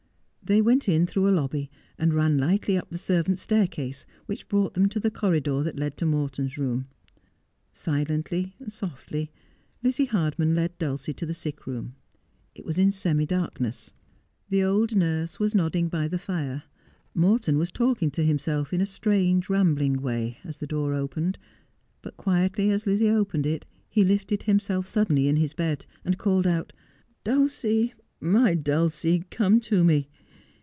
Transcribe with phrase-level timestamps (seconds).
[0.43, 4.49] They went in through a lobby, and ran lightly up the ser vants' staircase, which
[4.49, 6.87] brought them to the corridor that led to Morton's room.
[7.71, 9.31] Silently, softly,
[9.81, 11.95] Lizzie Hardman led Dulcie to the sick room.
[12.53, 13.93] It was in semi darkness.
[14.49, 15.63] The old nurse was 208 Just as I Am.
[15.63, 16.63] nodding by the fire,
[17.15, 21.37] Morton was talking to himself in a strange rambling way, as the door opened;
[22.01, 26.47] but quietly as Lizzie opened it, he lifted himself suddenly in his bed, and called
[26.47, 26.73] out,'
[27.23, 30.09] Dulcie, my Dulcie, come to me.'